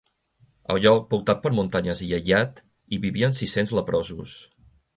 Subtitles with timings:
[0.75, 2.63] Al lloc, voltat per muntanyes i aïllat,
[2.97, 4.37] hi vivien sis-cents leprosos.